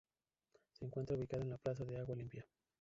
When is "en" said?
1.43-1.51